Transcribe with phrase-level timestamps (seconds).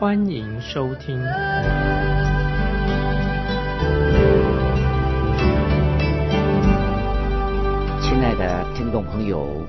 [0.00, 1.20] 欢迎收听。
[8.00, 9.66] 亲爱的听众朋友，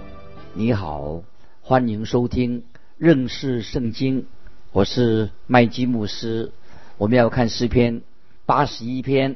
[0.54, 1.24] 你好，
[1.62, 2.64] 欢迎收听
[3.00, 4.28] 认识圣经。
[4.72, 6.52] 我是麦基牧师。
[7.00, 8.02] 我们要看诗篇
[8.46, 9.36] 八十一篇，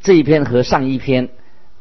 [0.00, 1.30] 这一篇和上一篇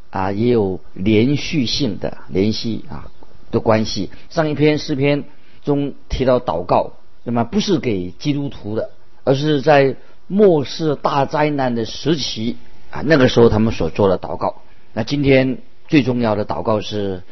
[0.10, 3.12] 啊也有连续性的联系啊
[3.52, 4.10] 的关系。
[4.32, 5.26] 上一篇诗篇
[5.62, 8.92] 中提到祷告，那么不是给基督徒的，
[9.24, 9.96] 而是在
[10.28, 12.58] 末世大灾难的时期
[12.92, 14.62] 啊，那个时候他们所做的祷告。
[14.94, 17.24] 那今天最重要的祷告是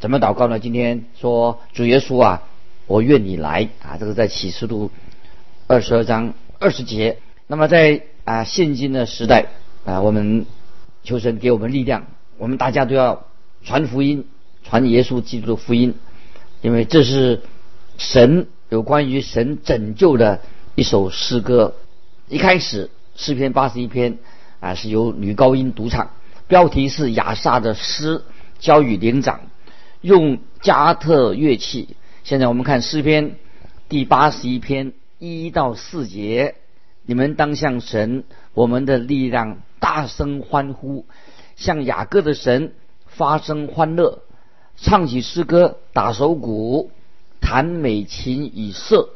[0.00, 0.58] 怎么祷告呢？
[0.58, 2.42] 今天说主耶稣啊，
[2.86, 4.90] 我愿你来啊，这个在启示录
[5.66, 7.18] 二十二章二十节。
[7.46, 9.46] 那么在啊现今的时代
[9.84, 10.46] 啊，我们
[11.02, 12.06] 求神给我们力量，
[12.38, 13.26] 我们大家都要
[13.62, 14.26] 传福音，
[14.64, 15.94] 传耶稣基督的福音，
[16.60, 17.42] 因为这是
[17.96, 20.40] 神有关于神拯救的
[20.74, 21.74] 一首诗歌。
[22.28, 24.18] 一开始诗篇八十一篇
[24.60, 26.10] 啊是由女高音独唱，
[26.48, 28.22] 标题是雅萨的诗，
[28.58, 29.42] 交与灵长，
[30.00, 31.96] 用加特乐器。
[32.24, 33.36] 现在我们看诗篇
[33.88, 36.56] 第八十一篇一到四节。
[37.08, 41.06] 你们当向神，我们的力量，大声欢呼，
[41.54, 42.72] 向雅各的神
[43.06, 44.22] 发声欢乐，
[44.76, 46.90] 唱起诗歌，打手鼓，
[47.46, 49.10] 弹美琴以色。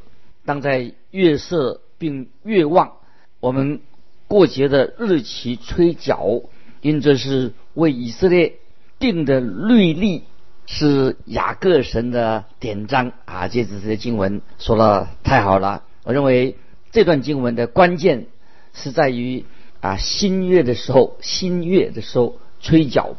[0.45, 2.93] 当在月色并月望，
[3.41, 3.81] 我们
[4.29, 6.43] 过节的日期吹角，
[6.81, 8.55] 因这是为以色列
[9.01, 10.23] 定的律例，
[10.67, 13.49] 是雅各神的典章啊！
[13.49, 16.57] 这这些经文说的太好了，我认为。
[16.93, 18.27] 这段经文的关键
[18.75, 19.45] 是在于
[19.81, 23.15] 啊，新月的时候，新月的时候吹角，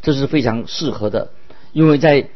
[0.00, 1.32] 这是非常适合的，
[1.72, 2.28] 因为在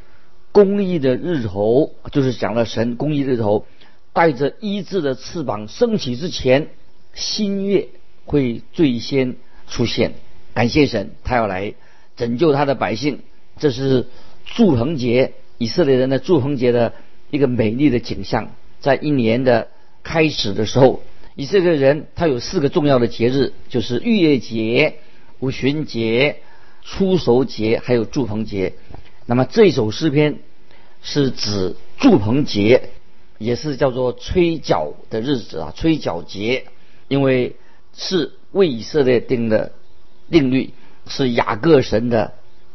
[0.53, 3.67] 公义的日头，就是讲了神公义日头
[4.13, 6.69] 带着医治的翅膀升起之前，
[7.15, 7.89] 新月
[8.25, 9.37] 会最先
[9.69, 10.15] 出现。
[10.55, 11.75] 感谢神，他要来
[12.17, 13.21] 拯救他的百姓，
[13.59, 14.07] 这是
[14.45, 16.93] 祝棚节以色列人的祝棚节的
[17.31, 19.69] 一个美丽的景象，在一年的。
[20.03, 21.03] 开始的时候，
[21.35, 24.95] 以色列人他有四个重要的节日，就是逾越节、
[25.41, 26.39] 五旬节、
[26.83, 28.73] 初熟节，还有祝棚节。
[29.27, 30.39] 那么这首诗篇
[31.03, 32.91] 是指祝棚节，
[33.39, 36.67] 也是叫做吹角的日子啊，吹角节，
[37.09, 37.57] 因为
[37.95, 39.73] 是为以色列定的
[40.31, 40.71] 定律，
[41.07, 42.33] 是雅各神的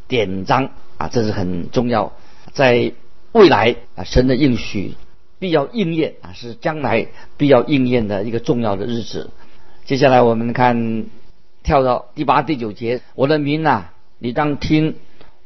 [0.07, 2.13] 典章啊，这是很重要，
[2.53, 2.91] 在
[3.31, 4.93] 未来啊，神的应许。
[5.37, 9.29] 必要应验啊，是将来必要应验的一个重要的日子。
[9.83, 11.07] 接下来我们看，
[11.61, 14.95] 跳到第八、第九节，我的民啊，你当听，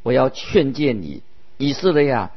[0.02, 1.22] 我要劝诫你，
[1.58, 2.30] 以色列呀，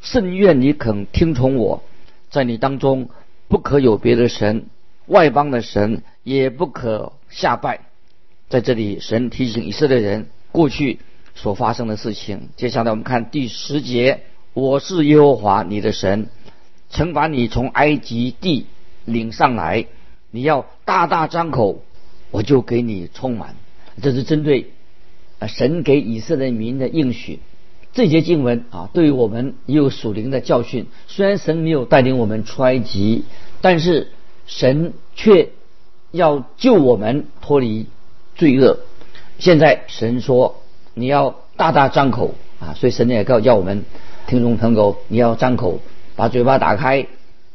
[0.00, 1.82] 甚愿你肯听从我，
[2.30, 3.10] 在你当中
[3.48, 4.66] 不可有别的神，
[5.06, 7.80] 外邦的神也不可下拜。
[8.48, 10.98] 在这里，神提醒以色列人过去
[11.34, 12.48] 所发生的事情。
[12.56, 14.22] 接下来我们看第十节，
[14.54, 16.28] 我是耶和华你的神。
[16.88, 18.66] 曾把你从埃及地
[19.04, 19.86] 领上来，
[20.32, 21.84] 你要大大张口，
[22.32, 23.54] 我就给你充满。
[24.02, 24.72] 这是针对
[25.46, 27.40] 神给以色列民的应许。
[27.92, 30.86] 这节经文啊，对于我们也有属灵的教训。
[31.08, 33.24] 虽然神没有带领我们出埃及，
[33.60, 34.08] 但是
[34.46, 35.50] 神却
[36.12, 37.86] 要救我们脱离
[38.36, 38.78] 罪恶。
[39.38, 40.62] 现在神说
[40.94, 43.84] 你要大大张口啊，所以神也告叫我们
[44.26, 45.80] 听众朋友，你要张口。
[46.16, 47.06] 把嘴巴打开，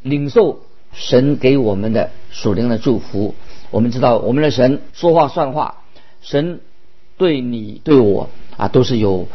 [0.02, 0.62] 领受
[0.92, 3.36] 神给我们的属灵的祝福。
[3.70, 5.84] 我们知道，我们的神说话算话，
[6.24, 6.62] 神
[7.18, 9.28] 对你对我啊都是有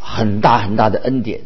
[0.00, 1.40] 很大很大的恩典。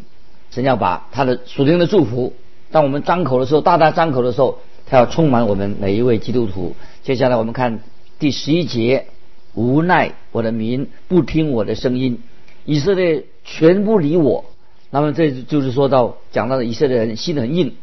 [0.51, 2.33] 神要把他的属灵的祝福，
[2.71, 6.75] 当我们张口的时候，大大张口的时候，他要充满我们每一位基督徒。
[7.01, 7.79] 接下来我们看
[8.19, 9.07] 第十一节：
[9.55, 12.19] 无奈我的民不听我的声音，
[12.65, 14.45] 以色列全不理我。
[14.91, 17.73] 那么这就是说到讲到的以色列人心很硬，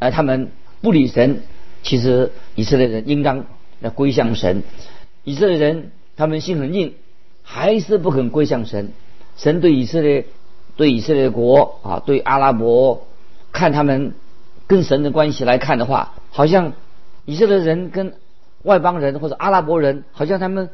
[0.00, 1.42] 而他们不理神。
[1.84, 3.46] 其实以色列人应当
[3.78, 4.64] 要归向神。
[5.22, 6.94] 以色列人他们心很硬，
[7.50, 8.92] 还是不肯归向神。
[9.38, 10.26] 神对以色列、
[10.76, 13.06] 对以色列国啊，对阿拉伯，
[13.52, 14.12] 看他们
[14.66, 16.74] 跟神的关系来看的话，好像
[17.24, 18.12] 以色列人跟
[18.64, 20.68] 外邦人或者阿拉伯人，好像他们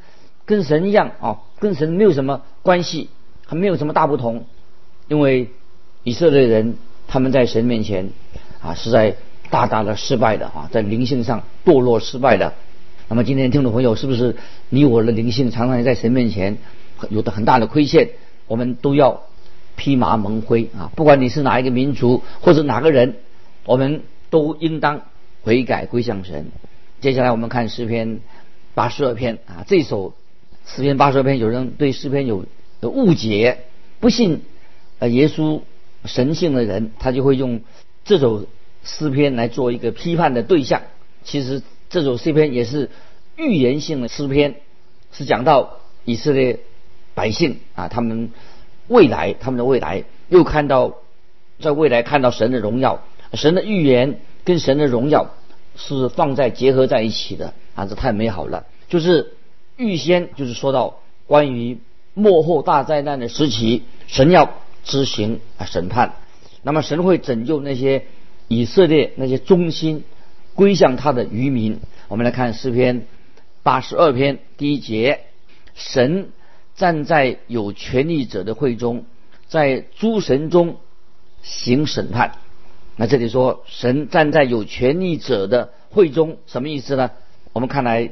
[0.47, 3.09] 跟神一样啊，跟神没有什么关系，
[3.47, 4.45] 还没有什么大不同。
[5.07, 5.51] 因为
[6.03, 8.11] 以色列人他们在神面前
[8.61, 9.15] 啊，是在
[9.49, 12.53] 大大的失败的啊，在灵性上堕落失败的。
[13.07, 14.35] 那么今天听众朋友，是不是
[14.71, 16.57] 你我的灵性常常在神面前
[17.11, 18.09] 有的很大的亏欠？
[18.47, 19.25] 我们都要
[19.77, 20.91] 披麻蒙灰啊！
[20.97, 23.17] 不管你是哪一个民族或者哪个人，
[23.67, 25.03] 我们都应当
[25.43, 26.47] 悔改归向神。
[27.03, 28.21] 接下来我们看诗篇
[28.75, 30.15] 八十二篇啊，这首
[30.65, 32.47] 诗篇八十二篇，有人对诗篇有
[32.81, 33.59] 有误解，
[34.01, 34.41] 不信
[34.99, 35.61] 呃耶稣
[36.07, 37.61] 神性的人，他就会用
[38.05, 38.47] 这首
[38.83, 40.81] 诗篇来做一个批判的对象。
[41.23, 41.61] 其实。
[41.95, 42.91] 这首诗篇也是
[43.37, 44.57] 预言性的诗篇，
[45.13, 46.59] 是讲到以色列
[47.15, 48.33] 百姓啊，他们
[48.89, 50.97] 未来，他们的未来又看到
[51.61, 53.05] 在未来看到神的荣耀，
[53.35, 55.37] 神的预言跟神的荣耀
[55.77, 58.67] 是放在结合在一起的啊，这太美好了。
[58.89, 59.35] 就是
[59.77, 60.99] 预先就是说到
[61.29, 61.79] 关于
[62.13, 66.17] 末后大灾难的时期，神要执行啊审判，
[66.65, 68.03] 那么神会拯救那些
[68.49, 70.03] 以色列那些忠心。
[70.55, 71.81] 归向他的渔民。
[72.09, 73.07] 我们来看诗篇
[73.63, 75.21] 八十二篇第一节：
[75.75, 76.31] 神
[76.77, 79.05] 站在有权力者的会中，
[79.47, 80.77] 在诸神中
[81.43, 82.39] 行审判。
[82.97, 87.11] 那这里说神站在有权力者的会中，什么意思呢？
[87.53, 88.11] 我们看来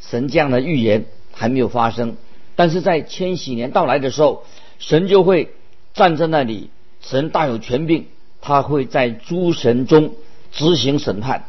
[0.00, 2.16] 神这样的预言还没有发生，
[2.54, 4.44] 但是在千禧年到来的时候，
[4.78, 5.50] 神就会
[5.94, 6.70] 站在那里。
[7.02, 8.06] 神大有权柄，
[8.40, 10.14] 他会在诸神中
[10.50, 11.44] 执行审判。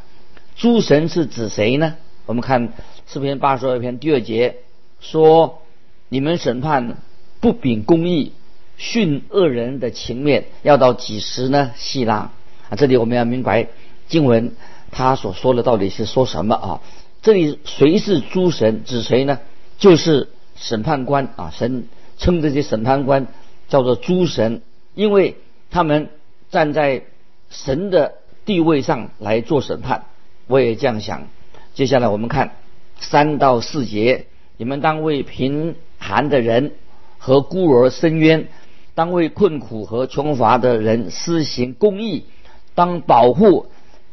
[0.58, 1.98] 诸神是指谁呢？
[2.26, 2.74] 我们看
[3.06, 4.58] 四篇八十二篇第二节
[5.00, 5.62] 说
[6.10, 6.98] ：“你们审判
[7.40, 8.34] 不秉公义、
[8.76, 12.32] 训恶人的情面，要到几时呢？”希拉
[12.70, 13.68] 啊，这里我们要明白
[14.08, 14.56] 经文
[14.90, 16.82] 他所说的到底是说什么啊？
[17.22, 18.84] 这里谁是诸神？
[18.84, 19.40] 指谁呢？
[19.78, 21.54] 就是审判官啊！
[21.56, 21.88] 神
[22.18, 23.28] 称这些审判官
[23.70, 24.64] 叫做诸神，
[24.96, 25.38] 因为
[25.70, 26.10] 他们
[26.50, 27.04] 站在
[27.52, 30.06] 神的地位上来做审判。
[30.48, 31.28] 我也这样想。
[31.74, 32.56] 接下来我们看
[33.00, 34.26] 三到四节，
[34.58, 36.72] 你们当为贫寒的人
[37.20, 38.48] 和孤儿伸冤，
[38.96, 42.26] 当为困苦和穷乏的人施行公义，
[42.74, 43.68] 当保护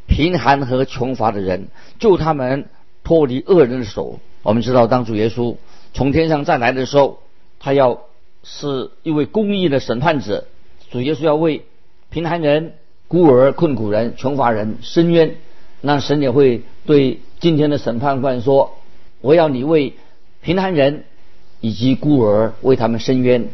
[0.07, 2.69] 贫寒和穷乏的人，救他们
[3.03, 4.21] 脱离恶人的手。
[4.43, 5.57] 我们知道，当主耶稣
[5.95, 7.21] 从天上再来的时候，
[7.59, 8.03] 他要
[8.43, 10.45] 是一位公义的审判者。
[10.91, 11.65] 主耶稣要为
[12.11, 12.75] 贫寒人、
[13.09, 15.37] 孤儿、困苦人、穷乏人伸冤。
[15.87, 18.79] 那神也会对今天的审判官说
[19.21, 19.93] ：“我要你为
[20.41, 21.05] 贫寒人
[21.61, 23.49] 以及孤儿为他们伸冤。”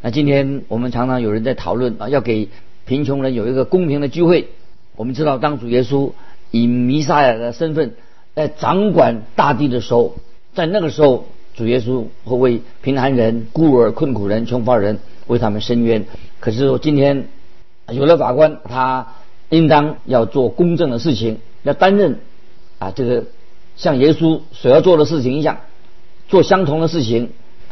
[0.00, 2.48] 那今天我们常常有人在讨论啊，要给
[2.86, 4.48] 贫穷人有一个公平的机会。
[4.96, 6.12] 我们知道，当主耶稣
[6.50, 7.92] 以弥撒亚的身份
[8.34, 10.14] 在掌管大地的时候，
[10.54, 16.06] 在那个时候，主耶稣会为贫寒人、孤儿、困苦人、穷乏人为他们伸冤。
[16.40, 17.26] 可是说今天
[17.90, 19.08] 有了法官，他
[19.50, 21.40] 应当要做公正的事情。
[21.64, 22.20] 要担任
[22.78, 23.24] 啊，这个
[23.74, 25.60] 像耶稣所要做的事情一样，
[26.28, 27.30] 做相同的事情，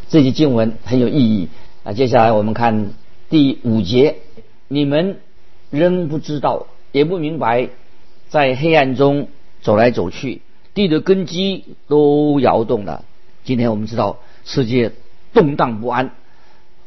[0.09, 1.47] 这些经文很有意义
[1.83, 1.93] 啊。
[1.93, 2.89] 接下来我们看
[3.29, 4.17] 第五节，
[4.67, 5.19] 你们
[5.69, 7.69] 仍不知道，也不明白，
[8.29, 9.27] 在黑暗中
[9.61, 10.41] 走来走去，
[10.73, 13.05] 地的根基都摇动了。
[13.43, 14.91] 今天我们知道世界
[15.33, 16.11] 动荡不安，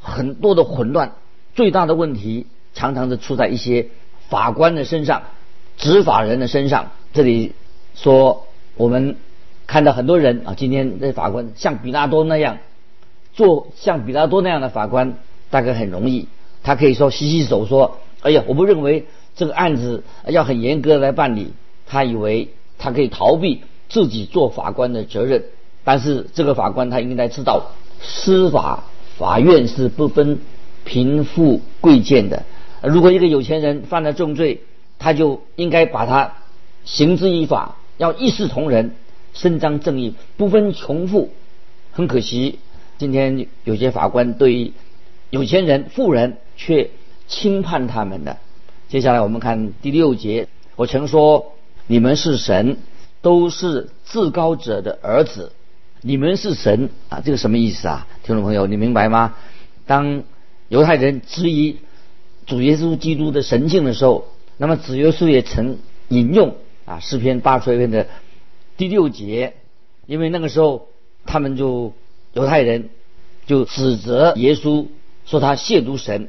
[0.00, 1.12] 很多的混乱，
[1.54, 3.88] 最大的问题常常是出在一些
[4.28, 5.22] 法官的身上。
[5.76, 7.52] 执法人的身上，这里
[7.94, 9.16] 说我们
[9.66, 12.58] 看到很多人啊，今天这法官像比拉多那样
[13.32, 15.18] 做，像比拉多那样的法官
[15.50, 16.28] 大概很容易，
[16.62, 21.52] 他可以说洗洗手说：“哎呀，我不认为这个案子要很严格来办理。”
[21.88, 25.44] 他以为他可以逃避自己做法官的责任，
[25.84, 28.84] 但是这个法官他应该知道，司法
[29.16, 30.40] 法院是不分
[30.84, 32.42] 贫富贵贱的。
[32.82, 34.62] 如果一个有钱人犯了重罪，
[34.98, 36.34] 他就应该把他
[36.84, 38.92] 行之以法，要一视同仁，
[39.34, 41.30] 伸张正义，不分穷富。
[41.92, 42.58] 很可惜，
[42.98, 44.72] 今天有些法官对于
[45.30, 46.90] 有钱人、富人却
[47.26, 48.38] 轻判他们的。
[48.88, 51.52] 接下来我们看第六节，我曾说
[51.86, 52.78] 你们是神，
[53.20, 55.52] 都是至高者的儿子。
[56.02, 58.06] 你们是神啊，这个什么意思啊？
[58.22, 59.34] 听众朋友，你明白吗？
[59.86, 60.22] 当
[60.68, 61.78] 犹太人质疑
[62.46, 64.26] 主耶稣基督的神性的时候。
[64.58, 68.06] 那么子耶稣也曾引用啊诗篇八十篇的
[68.76, 69.54] 第六节，
[70.06, 70.88] 因为那个时候
[71.24, 71.92] 他们就
[72.32, 72.90] 犹太人
[73.46, 74.86] 就指责耶稣
[75.24, 76.28] 说他亵渎神，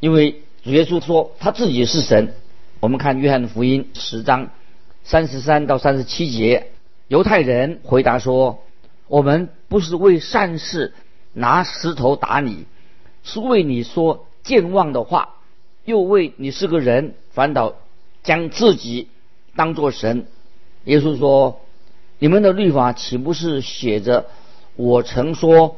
[0.00, 2.34] 因为主耶稣说他自己是神。
[2.80, 4.50] 我们看约翰福音十章
[5.02, 6.68] 三十三到三十七节，
[7.08, 8.62] 犹太人回答说
[9.08, 10.94] ：“我们不是为善事
[11.32, 12.66] 拿石头打你，
[13.24, 15.36] 是为你说健忘的话，
[15.84, 17.74] 又为你是个人，反倒
[18.24, 19.06] 将自己
[19.54, 20.26] 当作神。”
[20.82, 21.60] 耶稣说
[22.18, 24.26] ：“你们的律法岂不是写着
[24.74, 25.76] 我曾说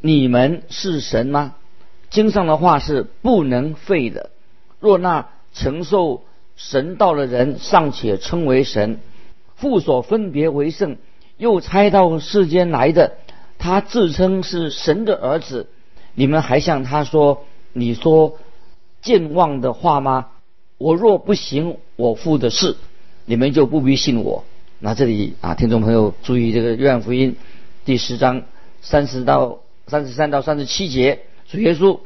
[0.00, 1.56] 你们是神吗？
[2.08, 4.30] 经上的话是不能废的。
[4.80, 6.22] 若那承受
[6.56, 8.98] 神道的人尚且称为神。”
[9.56, 10.96] 父所分别为圣，
[11.36, 13.18] 又差到世间来的，
[13.58, 15.66] 他自称是神的儿子。
[16.14, 18.38] 你们还向他说：“你说
[19.02, 20.28] 健忘的话吗？”
[20.78, 22.76] 我若不行我父的事，
[23.26, 24.44] 你们就不必信我。
[24.78, 27.36] 那这里啊，听众朋友注意，这个约翰福音
[27.84, 28.42] 第十章
[28.80, 31.98] 三十到三十三到三十七节，主耶稣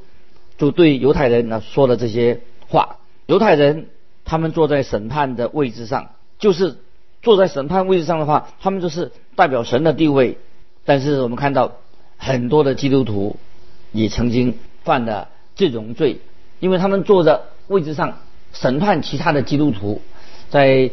[0.58, 2.96] 就对犹太人呢说了这些话。
[3.26, 3.86] 犹太人
[4.24, 6.78] 他们坐在审判的位置上，就是。
[7.24, 10.38] 坐在审判位置上的话，他们就是代表神的地位。
[10.84, 11.74] 但是我们看到
[12.16, 13.36] 很多的基督徒
[13.92, 16.18] 也曾经犯了这种罪，
[16.58, 17.38] 因为他们坐在
[17.68, 18.18] 位置上
[18.52, 20.00] 审判其他的基督徒。
[20.50, 20.90] 在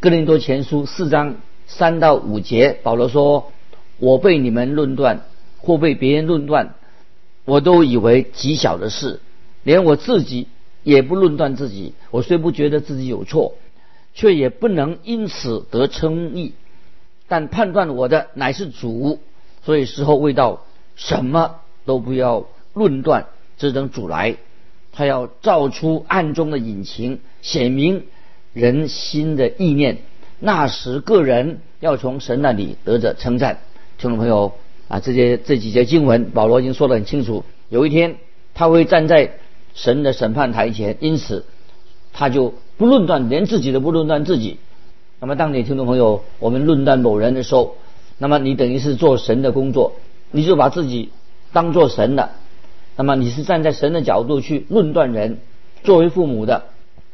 [0.00, 3.52] 哥林多前书四章三到五节，保罗说
[3.98, 5.22] ：“我被你们论断
[5.58, 6.74] 或被别人论断，
[7.44, 9.20] 我都以为极小的事，
[9.62, 10.48] 连我自己
[10.82, 11.94] 也不论断自己。
[12.10, 13.54] 我虽不觉得自己有错。”
[14.14, 16.52] 却也不能因此得称义，
[17.28, 19.20] 但判断我的乃是主，
[19.64, 20.66] 所以时候未到，
[20.96, 24.36] 什么都不要论断，只等主来，
[24.92, 28.04] 他要照出暗中的隐情，显明
[28.52, 29.98] 人心的意念。
[30.38, 33.58] 那时个人要从神那里得着称赞。
[33.98, 34.52] 听众朋友
[34.88, 37.44] 啊，这些这几节经文，保罗已经说得很清楚。
[37.68, 38.16] 有一天
[38.54, 39.32] 他会站在
[39.74, 41.44] 神的审判台前，因此
[42.12, 42.54] 他就。
[42.78, 44.58] 不论断，连自己都不论断自己。
[45.20, 47.76] 那么，当你听众朋友我们论断某人的时候，
[48.18, 49.92] 那么你等于是做神的工作，
[50.32, 51.10] 你就把自己
[51.52, 52.32] 当做神了。
[52.96, 55.38] 那么你是站在神的角度去论断人。
[55.82, 56.64] 作为父母的，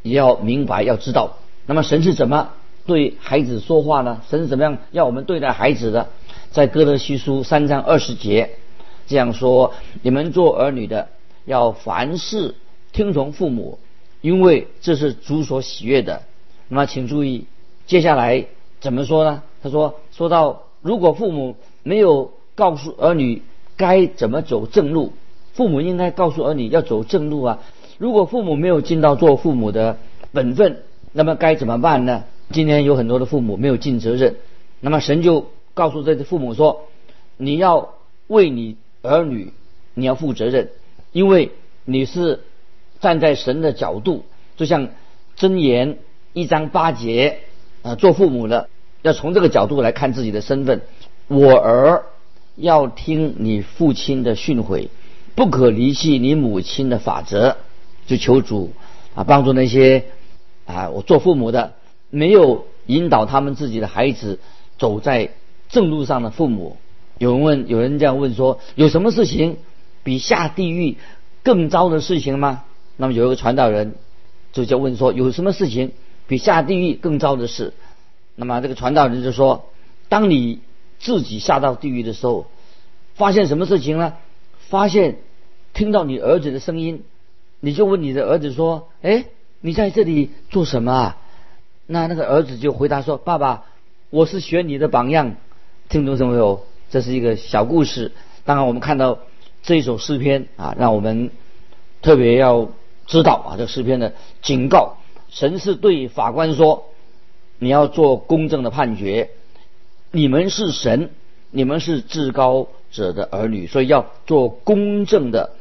[0.03, 2.51] 也要明白要知道，那么神是怎么
[2.87, 4.21] 对孩子说话呢？
[4.29, 6.09] 神是怎么样要我们对待孩子的？
[6.51, 8.51] 在哥德西书三章二十节
[9.07, 11.09] 这样说：你们做儿女的，
[11.47, 12.55] 要凡事
[12.93, 13.79] 听从父母。
[14.21, 16.23] 因为这是主所喜悦的，
[16.69, 17.47] 那么请注意，
[17.87, 18.47] 接下来
[18.81, 19.45] 怎么说呢？
[19.63, 21.55] 他说：“说到如果父母
[21.85, 23.43] 没有告诉儿女
[23.77, 25.13] 该怎么走正路，
[25.59, 27.59] 父母应该告诉儿女要走正路啊。
[27.99, 29.99] 如果父母没有尽到做父母的
[30.31, 32.23] 本分，那么该怎么办呢？
[32.53, 34.37] 今天有很多的父母没有尽责任，
[34.79, 36.85] 那么神就告诉这些父母说：
[37.37, 37.95] 你要
[38.29, 39.53] 为你儿女，
[39.95, 40.71] 你要负责任，
[41.11, 41.51] 因为
[41.85, 42.39] 你是。”
[43.01, 44.25] 站在神的角度，
[44.57, 44.89] 就像
[45.39, 45.99] 箴言
[46.33, 47.39] 一章八节，
[47.83, 48.69] 啊，做父母的
[49.03, 50.81] 要从这个角度来看自己的身份。
[51.29, 52.07] 我儿
[52.57, 54.89] 要听你父亲的训诲，
[55.39, 57.59] 不可离弃你母亲的法则。
[58.09, 58.73] 就求主
[59.15, 60.07] 啊，帮助那些
[60.67, 61.75] 啊，我做父母的
[62.11, 64.41] 没有引导他们自己的孩子
[64.79, 65.31] 走在
[65.69, 66.77] 正路上的父母。
[67.19, 69.59] 有人问，有人这样问说：有什么事情
[70.03, 70.97] 比下地狱
[71.45, 72.65] 更糟的事情吗？
[72.97, 73.95] 那么有一个传道人
[74.53, 75.93] 就就问说：“有什么事情
[76.27, 77.75] 比下地狱更糟的事？”
[78.35, 79.67] 那么这个传道人就说
[80.09, 80.59] ：“当你
[80.99, 82.47] 自己下到地狱的时候，
[83.15, 84.15] 发现什么事情呢？
[84.69, 85.19] 发现
[85.79, 87.05] 听到你儿子的声音，
[87.61, 89.27] 你就问你的儿子说：‘哎，
[89.61, 91.17] 你在这里做什么啊？’
[91.87, 93.63] 那那个儿子就回答说：‘爸爸，
[94.11, 95.37] 我是学你的榜样。’
[95.89, 96.65] 听众朋友？
[96.91, 98.11] 这是一个小故事。
[98.45, 99.21] 当然，我们看到
[99.63, 101.31] 这一首诗篇啊，让我们
[102.03, 102.71] 特别要。
[103.07, 104.97] 知道啊，这诗篇的警告，
[105.31, 106.89] 神是对法官说
[107.59, 109.31] ：“你要做公正的判决，
[110.11, 111.11] 你们是神，
[111.53, 115.53] 你们是至高者的儿女，所以要做公正的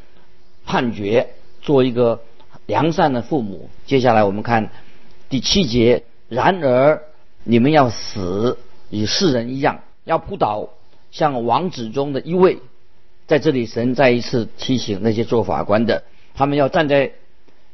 [0.68, 1.30] 判决，
[1.64, 2.22] 做一个
[2.68, 4.70] 良善的父母。”接下来我们看
[5.30, 7.02] 第七节：“然而
[7.44, 8.60] 你们要死，
[8.92, 10.70] 与世人一样，要扑倒，
[11.10, 12.60] 像王子中的一位。”
[13.26, 16.04] 在这里，神再一次提醒那些做法官的，
[16.36, 17.14] 他们要站在。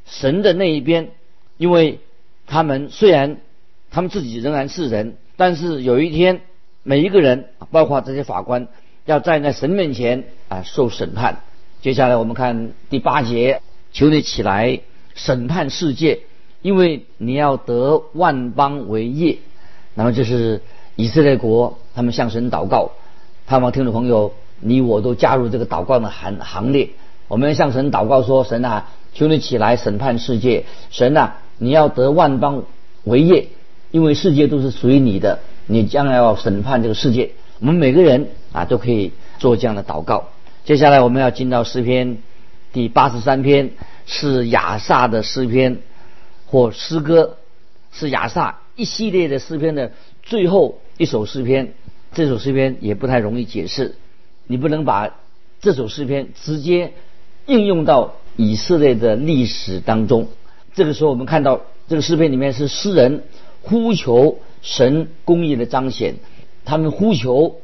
[0.06, 1.12] 神的那一边，
[1.56, 1.98] 因为
[2.46, 3.38] 他们虽然
[3.90, 6.42] 他们自己仍然是人，但是有一天，
[6.82, 8.68] 每一个人，包括这些法官，
[9.06, 11.40] 要站在神面前啊受审判。
[11.84, 13.60] 接下来我们看第八节，
[13.92, 14.80] 求你起来
[15.14, 16.20] 审判世界，
[16.62, 19.36] 因为你要得万邦为业。
[19.92, 20.62] 那么这是
[20.96, 22.92] 以色列国，他们向神祷告。
[23.46, 26.88] 盼望听众朋友，你我都加入这个祷告的行行列。
[27.28, 28.88] 我们向神祷告说：神啊。
[29.12, 32.62] 求你起来审判世界，神呐，你要得万邦
[33.04, 33.48] 为业，
[33.90, 35.40] 因为世界都是属于你的。
[35.66, 37.32] 你将来要审判这个世界。
[37.60, 40.30] 我们每个人啊都可以做这样的祷告。
[40.64, 42.16] 接下来我们要进到诗篇
[42.72, 43.72] 第八十三篇，
[44.06, 45.80] 是亚萨的诗篇
[46.46, 47.36] 或诗歌，
[47.92, 49.92] 是亚萨一系列的诗篇的
[50.22, 51.74] 最后一首诗篇。
[52.14, 53.96] 这首诗篇也不太容易解释，
[54.46, 55.14] 你不能把
[55.60, 56.94] 这首诗篇直接
[57.44, 60.28] 应用到以色列的历史当中。
[60.72, 63.24] 这个时候，我们看到这个诗篇里面是诗人
[63.60, 66.14] 呼求神公义的彰显，
[66.64, 67.60] 他们呼求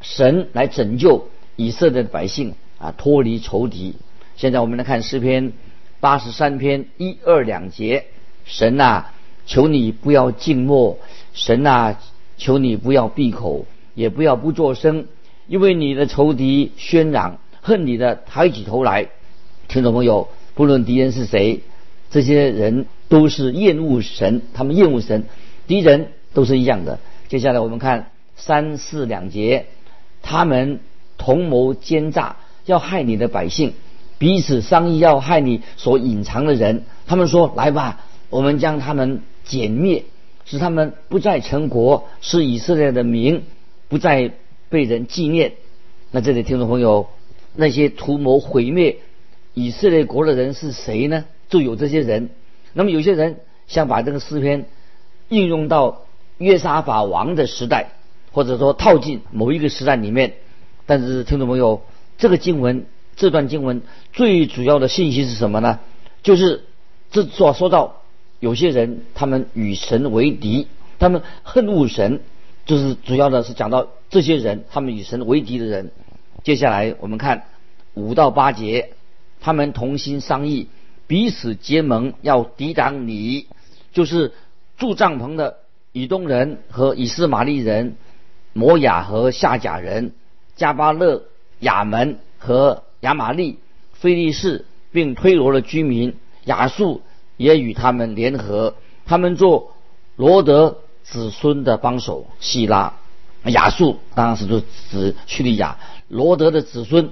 [0.00, 1.28] 神来拯救
[1.58, 3.96] 以色列的百姓啊，脱离仇敌。
[4.36, 5.52] 现在我们来看诗篇
[5.98, 8.06] 八十三篇一二两节：
[8.44, 9.12] 神啊，
[9.44, 10.98] 求你不要静默；
[11.34, 12.00] 神啊，
[12.36, 13.66] 求你不要闭口。
[13.94, 15.06] 也不要不作声，
[15.48, 19.08] 因为你的仇敌喧嚷，恨你的抬起头来。
[19.66, 21.62] 听众朋友，不论敌人是谁，
[22.08, 25.24] 这些人都是厌恶神，他们厌恶神，
[25.66, 27.00] 敌人都是一样的。
[27.26, 29.66] 接下来我们看三四两节，
[30.22, 30.78] 他们
[31.18, 33.74] 同谋奸诈，要害你的百姓，
[34.16, 36.84] 彼此商议要害你所隐藏的人。
[37.06, 40.04] 他们说：“来吧，我们将他们歼灭，
[40.46, 43.42] 使他们不再成国，是以色列的名。”
[43.90, 44.32] 不再
[44.68, 45.54] 被人纪念。
[46.10, 47.08] 那这里听众朋友，
[47.54, 48.98] 那些图谋毁灭
[49.54, 51.24] 以色列国的人是谁呢？
[51.48, 52.28] 就有这些人。
[52.74, 54.66] 那么有些人想把这个诗篇
[55.30, 56.02] 应用到
[56.36, 57.92] 约沙法王的时代，
[58.30, 60.34] 或者说套进某一个时代里面。
[60.88, 61.82] 但是听众朋友，
[62.16, 63.82] 这个经文这段经文
[64.14, 65.80] 最主要的信息是什么呢？
[66.22, 66.64] 就是
[67.10, 68.00] 这所说到
[68.40, 70.66] 有些人他们与神为敌，
[70.98, 72.20] 他们恨恶神。
[72.64, 75.90] 就是主要的是讲到这些人，他们与神为敌的人。
[76.42, 77.44] 接下来我们看
[77.92, 78.92] 五到八节，
[79.42, 80.68] 他们同心商议，
[81.06, 83.46] 彼此结盟，要抵挡你。
[83.92, 84.32] 就是
[84.78, 85.58] 住帐篷的
[85.92, 87.96] 以东人和以斯玛利人、
[88.54, 90.12] 摩亚和夏甲人、
[90.58, 91.22] 加巴勒、
[91.60, 93.58] 亚门和亚玛利、
[93.94, 97.00] 菲利士，并推罗的居民亚述
[97.38, 98.74] 也与他们联合，
[99.06, 99.72] 他们做
[100.16, 100.76] 罗德。
[101.10, 102.92] 子孙的帮手希拉、
[103.44, 105.78] 亚述，当然是就指叙利亚。
[106.08, 107.08] 罗德的子孙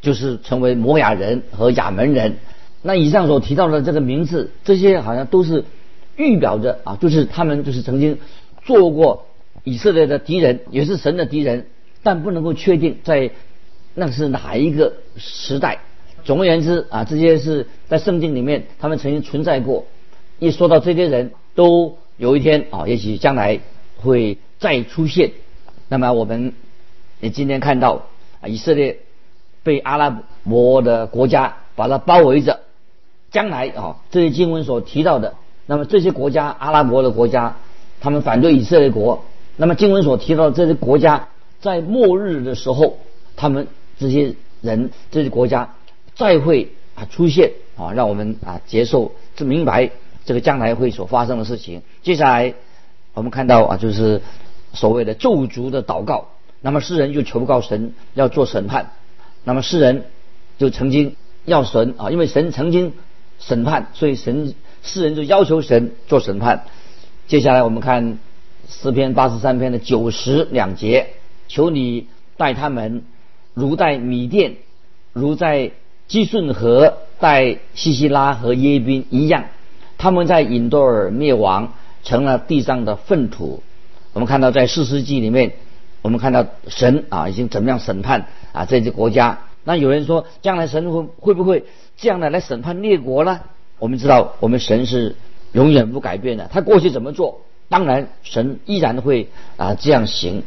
[0.00, 2.36] 就是成为摩亚人和亚门人。
[2.80, 5.64] 那以上所提到的这个名字，这些好像都是
[6.14, 8.20] 预表着啊，就是他们就是曾经
[8.62, 9.26] 做过
[9.64, 11.66] 以色列的敌人，也是神的敌人，
[12.02, 13.30] 但不能够确定在
[13.94, 15.80] 那是哪一个时代。
[16.24, 19.86] 总而言之啊，这些是在圣经里面他们曾经存在过。
[20.38, 21.96] 一说到这些人都。
[22.20, 23.60] 有一天啊，也许将来
[23.96, 25.32] 会再出现。
[25.88, 26.52] 那么我们
[27.18, 28.02] 也今天看到
[28.42, 28.98] 啊，以色列
[29.62, 30.10] 被阿拉
[30.44, 32.60] 伯的国家把它包围着。
[33.30, 35.34] 将来啊，这些经文所提到的，
[35.64, 37.56] 那么这些国家，阿拉伯的国家，
[38.02, 39.24] 他们反对以色列国。
[39.56, 41.28] 那么经文所提到这些国家，
[41.60, 42.98] 在末日的时候，
[43.36, 43.68] 他们
[43.98, 45.74] 这些人、这些国家
[46.14, 49.90] 再会啊出现啊，让我们啊接受、这明白。
[50.22, 51.82] 这个将来会所发生的事情。
[52.02, 52.54] 接下来，
[53.14, 54.20] 我们看到啊，就是
[54.74, 56.28] 所谓的咒诅的祷告。
[56.60, 58.92] 那么诗人就求告神要做审判。
[59.44, 60.04] 那么诗人
[60.58, 62.92] 就曾经要神啊，因为神曾经
[63.40, 66.66] 审判，所以神诗人就要求神做审判。
[67.26, 68.18] 接下来我们看
[68.68, 71.14] 诗篇八十三篇的九十两节，
[71.50, 73.02] 求你待他们
[73.54, 74.54] 如待米店，
[75.12, 75.72] 如在
[76.06, 79.46] 基顺河待西西拉和耶宾一样。
[79.98, 81.72] 他们在隐多尔灭亡，
[82.04, 83.64] 成了地上的粪土。
[84.12, 85.54] 我们看到在四世纪里面，
[86.02, 89.40] 我们看到神啊已经怎么样审判啊这些国家。
[89.64, 91.64] 那有人说，将来神会会不会
[91.96, 93.40] 这样的来审判列国呢？
[93.80, 95.16] 我们知道，我们神是
[95.50, 96.48] 永远不改变的。
[96.52, 100.44] 他过去怎么做，当然神依然会啊这样行。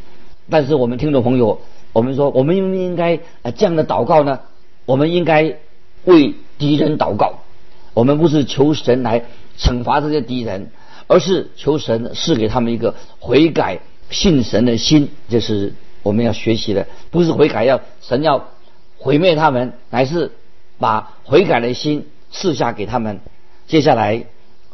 [0.50, 1.62] 但是我们听众朋友，
[1.94, 4.40] 我们说，我们应不应该啊这样的祷告呢？
[4.86, 5.58] 我们应该
[6.06, 7.40] 为敌人祷告。
[7.94, 9.24] 我们不是求神来。
[9.56, 10.72] 惩罚这些敌人，
[11.06, 16.88] 而是求神赐给他们一个悔改信神的心，这是我们要学习的。
[17.12, 18.48] 不是悔改要神要
[18.98, 20.32] 毁灭他们，乃是
[20.80, 23.20] 把悔改的心赐下给他们。
[23.68, 24.26] 接下来，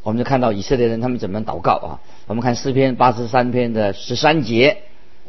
[0.02, 2.00] 我们就看到以色列人他们怎么祷告啊？
[2.28, 4.78] 我们看诗篇八十三篇的十三节：“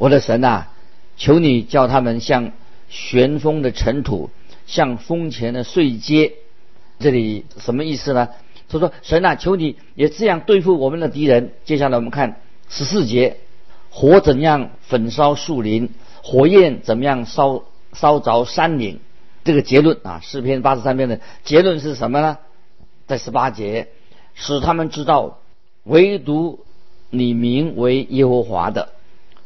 [0.01, 0.69] 我的神啊，
[1.15, 2.53] 求你叫他们像
[2.89, 4.31] 旋风的尘土，
[4.65, 6.33] 像风前的碎阶。”
[6.97, 8.29] 这里什么意思呢？
[8.67, 13.37] 他说：“神啊，求你也这样对付我们的敌人。”接下来我们看十四节：
[13.91, 15.91] 火怎样焚烧树林，
[16.23, 17.61] 火焰怎么样烧
[17.93, 19.01] 烧着山岭。
[19.43, 22.39] 这个结论啊，诗篇八十三篇的结论是什么呢？
[23.05, 23.89] 在十八节，
[24.33, 25.37] 使他们知道，
[25.83, 26.65] 唯独
[27.11, 28.93] 你名为耶和华的，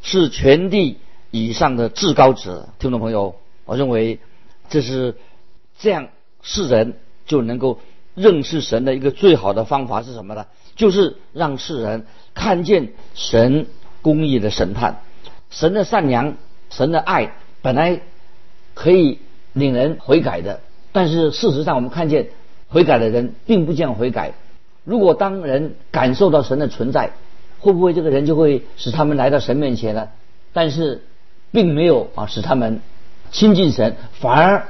[0.06, 1.00] 是全地
[1.32, 2.70] 以上的至高者。
[2.78, 4.20] 听众朋友，我认为
[4.70, 5.15] 这是
[5.80, 6.10] 这样，
[6.44, 6.94] 世人
[7.26, 7.80] 就能够
[8.13, 10.46] 认识神的一个最好的方法是什么呢？
[10.76, 13.65] 就是让世人看见神
[14.04, 15.02] 公义的审判，
[15.50, 16.36] 神的善良，
[16.70, 17.32] 神的爱，
[17.63, 18.02] 本来
[18.76, 19.18] 可以
[19.54, 20.60] 令人悔改的，
[20.91, 22.28] 但是事实上我们看见
[22.68, 24.34] 悔改的人并不这样悔改。
[24.84, 27.13] 如果当人感受到神的存在，
[27.65, 30.10] 会不会这个人就会使他们来到神面前呢？
[30.54, 31.01] 但是，
[31.51, 32.80] 并没有啊，使他们
[33.32, 34.67] 亲近神，反而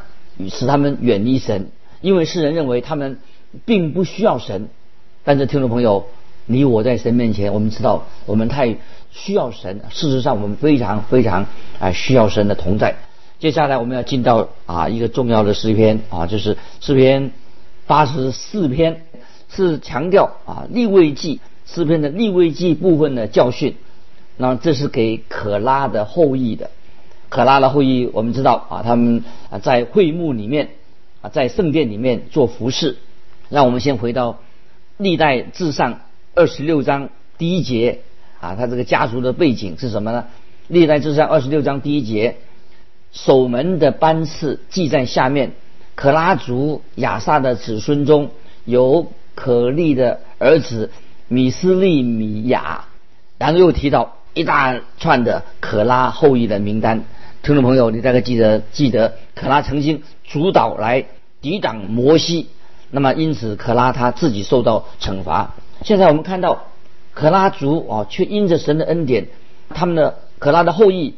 [0.50, 1.68] 使他们远离神。
[2.00, 3.20] 因为世人认为他们
[3.66, 4.70] 并不需要神。
[5.26, 6.06] 但是，听众朋友，
[6.46, 8.78] 你我在神面前，我们知道我们太
[9.12, 9.82] 需要神。
[9.90, 11.48] 事实上，我们非常非常
[11.82, 12.96] 啊需要神的同在。
[13.40, 17.32] 接下来，我们要进到啊一个重要的诗篇啊，就是诗篇
[17.88, 19.02] 八十四篇，
[19.50, 21.42] 是强调啊立位记。
[21.66, 23.76] 诗篇的立位记部分的教训，
[24.38, 26.70] 那这是给可拉的后裔的。
[27.30, 30.70] 可拉的后裔，我们知道啊，他们啊在会幕里面
[31.22, 32.98] 啊，在圣殿里面做服饰。
[33.50, 34.40] 让我们先回到
[34.98, 36.02] 历代至上
[36.34, 38.02] 二十六章第一节
[38.40, 40.26] 啊，他这个家族的背景是什么呢？
[40.68, 42.38] 历代至上二十六章第一节，
[43.12, 45.54] 守门的班次记在下面。
[45.96, 48.32] 可拉族亚萨的子孙中
[48.66, 50.92] 有可利的儿子。
[51.28, 52.86] 米斯利米亚，
[53.40, 57.04] 然后又提到一大串的可拉后裔的名单。
[57.42, 61.06] 听众朋友，你大概记得记得，可拉曾经主导来
[61.42, 62.48] 抵挡摩西，
[62.92, 65.56] 那么因此可拉他自己受到惩罚。
[65.84, 66.66] 现在我们看到
[67.14, 69.28] 可拉族啊，却因着神的恩典，
[69.70, 71.16] 他们的可拉的后裔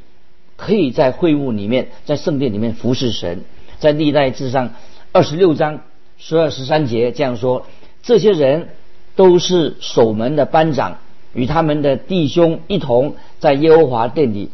[0.55, 3.43] 可以在会务里面，在圣殿里面服侍神。
[3.79, 4.71] 在历代志上
[5.11, 5.81] 二十六章
[6.17, 7.65] 十二十三节这样说：
[8.03, 8.69] 这些人。
[9.17, 10.99] 都是守门的班长，
[11.33, 14.51] 与他们的弟兄一同在耶和华殿里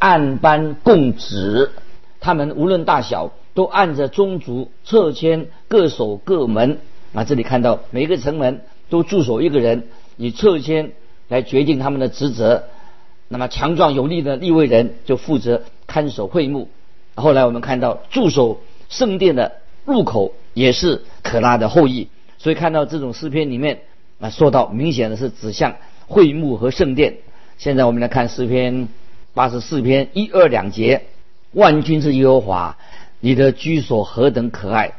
[0.00, 1.70] 按班供职。
[2.18, 6.78] 他们无论大小，都按着宗族侧迁，各守各门。
[7.12, 10.92] 啊，这里看到每个城门都驻守一个人，以侧迁
[11.28, 12.64] 来决定他们的职责。
[13.28, 16.68] 那么强壮有力的立位人就负责看守会幕。
[17.14, 19.52] 后来我们看到驻守圣殿的
[19.84, 22.08] 入口也是可拉的后裔。
[22.42, 23.82] 所以看到这种诗篇里面
[24.18, 25.76] 啊，说到明显的是指向
[26.08, 27.18] 会幕和圣殿。
[27.56, 28.88] 现在我们来看诗篇
[29.32, 31.02] 八十四篇一二两节：
[31.52, 32.76] 万军之耶和华，
[33.20, 34.94] 你的居所何等可爱！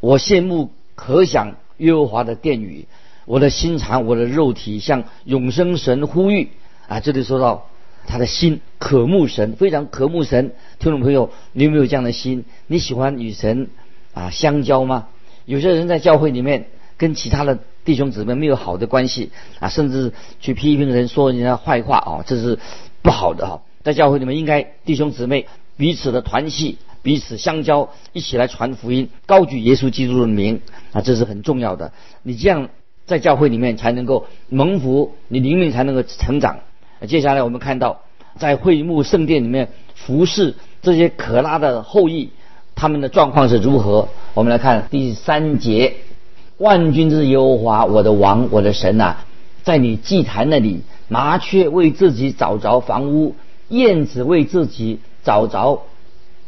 [0.00, 2.84] 我羡慕可想耶和华的殿宇，
[3.24, 6.50] 我的心肠，我的肉体向永生神呼吁
[6.88, 7.00] 啊！
[7.00, 7.68] 这里说到
[8.06, 10.52] 他的心渴慕神，非常渴慕神。
[10.78, 12.44] 听众朋友，你有没有这样的心？
[12.66, 13.70] 你喜欢与神
[14.12, 15.08] 啊相交吗？
[15.46, 16.66] 有些人在教会里面。
[17.02, 22.60] 跟其他的弟兄姊妹没有好的关系啊，甚至去批评人说人家坏话啊，这是
[23.02, 23.62] 不好的哈。
[23.82, 30.60] 在教会里面，应该弟兄姊妹彼此的团契，彼此相交，一起来传福音，高举耶稣基督的名
[30.92, 31.92] 啊，这是很重要的。
[32.22, 32.68] 你这样
[33.04, 36.60] 在教会里面才能够蒙福，你灵命才能够成长。
[37.08, 38.02] 接下来我们看到，
[38.38, 42.30] 在会幕圣殿里面服侍这些可拉的后裔，
[42.76, 44.08] 他们的状况是如何？
[44.34, 45.96] 我们来看第三节。
[46.62, 49.16] 万军之耶和华，我的王，我的神呐，
[49.64, 53.34] 在你祭坛那里，麻雀为自己找着房屋，
[53.68, 55.82] 燕子为自己找着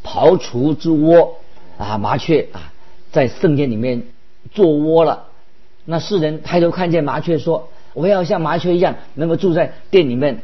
[0.04, 1.34] 刨除之窝
[1.78, 1.98] 啊！
[1.98, 2.72] 麻雀啊，
[3.10, 4.04] 在圣殿里面
[4.52, 5.24] 做窝了。
[5.84, 10.42] 那世人抬头看见麻雀，说：“我要像麻雀一样，能够住在殿里面。”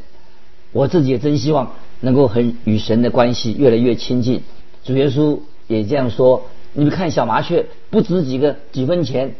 [0.73, 4.43] 我自己也真希望能够和与神的关系越来越亲近。
[4.83, 9.33] 主耶稣也这样说：“你们看小麻雀，不值几个几分钱。”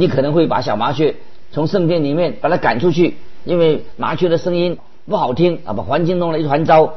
[0.00, 1.14] 你可能会把小麻雀
[1.52, 6.94] 从圣殿里面把它赶出去，因为麻雀的声音不好听啊，把环境弄得一团糟。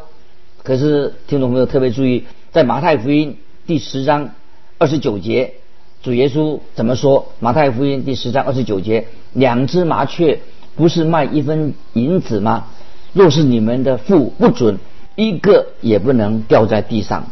[0.64, 3.36] 可是听众朋友特别注意，在马太福音
[3.68, 4.30] 第十章
[4.78, 5.56] 二十九节，
[6.02, 7.34] 主耶稣怎么说？
[7.42, 10.40] 马太福音第十章二十九节，两只麻雀
[10.78, 12.68] 不是卖一分银子吗？
[13.12, 14.80] 若是你们的父不准，
[15.18, 17.26] 一个也不能掉在地上。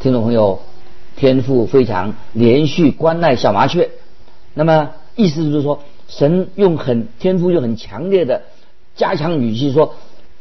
[0.00, 0.60] 听众朋友，
[1.14, 3.88] 天父非常连续关爱小麻雀。
[4.54, 8.42] 那么意思就是说，神用很天赋又很强烈的
[8.96, 9.94] 加强语气说，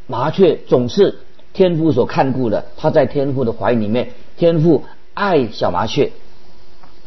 [0.07, 1.19] 麻雀总是
[1.53, 6.11] 天赋所看顾的，他在天赋的怀里面，天赋爱小麻雀。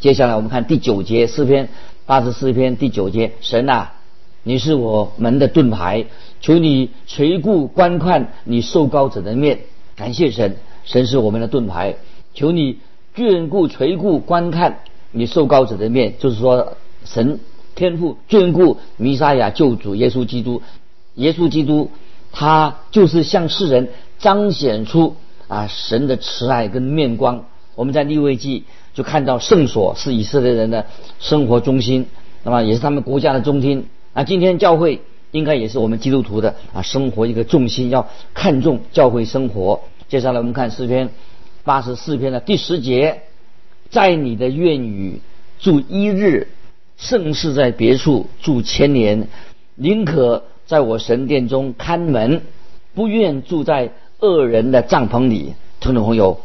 [0.00, 1.68] 接下来我们看第九节诗篇
[2.06, 3.94] 八十四篇第九节，神啊，
[4.44, 6.06] 你是我们的盾牌，
[6.40, 9.58] 求你垂顾观看你受膏者的面，
[9.96, 11.96] 感谢神，神是我们的盾牌，
[12.32, 12.78] 求你
[13.16, 14.78] 眷顾垂顾观看
[15.10, 16.76] 你受膏者的面，就是说。
[17.04, 17.40] 神
[17.74, 20.62] 天父眷顾弥撒亚救主耶稣基督，
[21.14, 21.90] 耶稣基督
[22.32, 25.16] 他就是向世人彰显出
[25.48, 27.44] 啊神的慈爱跟面光。
[27.74, 30.86] 我们在立位记就看到圣所是以色列人的
[31.20, 32.06] 生活中心，
[32.44, 33.86] 那么也是他们国家的中心。
[34.12, 39.80] 啊，今天教会应该也是我们基督徒的啊生活一个重心，要看重教会生活。
[40.08, 41.08] 接下来我们看诗篇
[41.64, 43.22] 八十四篇的第十节，
[43.88, 45.20] 在你的愿语
[45.58, 46.48] 住一日，
[47.02, 49.26] 胜似在别处住千年。
[49.74, 52.42] 宁可在我神殿中看门，
[52.94, 55.54] 不愿住在恶人的帐篷里。
[55.80, 56.38] 听众朋友，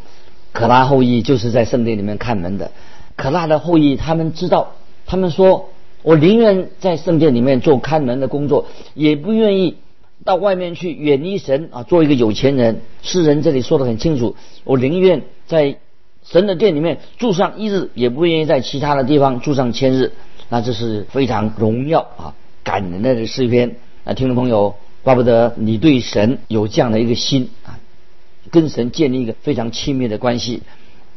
[0.51, 2.71] 可拉后裔就是在圣殿里面看门的。
[3.15, 4.73] 可拉的后裔，他们知道，
[5.05, 5.69] 他们说。
[6.03, 9.75] 我宁愿在圣殿里面做看门的工作，也不愿意
[10.23, 12.81] 到外面去远离神啊，做一个有钱人。
[13.01, 15.77] 诗人这里说的很清楚，我宁愿在
[16.23, 20.13] 神的殿里面住上一日，也不愿意在其他的地方住上千日。
[20.49, 22.33] 那这是非常荣耀啊、
[22.63, 27.79] 感人的诗篇啊，听众朋友，巴不得你对神有这样的一个心啊，
[28.51, 30.61] 跟神建立一个非常亲密的关系。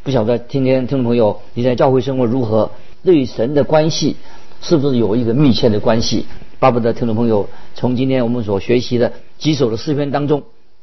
[0.02, 2.70] 不晓得今天听众朋友你在教会生活如何，
[3.04, 4.16] 对神的关系。
[4.62, 6.26] 是不是有一个密切的关系？
[6.58, 10.42] 巴不得听众朋友从今天我们所学习的几首的诗篇当中，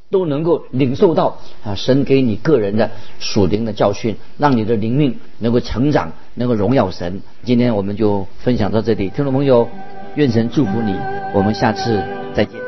[0.09, 7.21] 都能够领受到啊神给你个人的属灵的教训，让你的灵命能够成长，能够荣耀神。
[7.43, 9.67] 今天我们就分享到这里，听众朋友，
[10.15, 10.95] 愿神祝福你，
[11.33, 12.01] 我们下次
[12.33, 12.66] 再见。